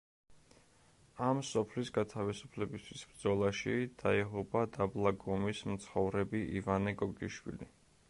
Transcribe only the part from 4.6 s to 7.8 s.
დაბლაგომის მცხოვრები ივანე გოგიშვილი.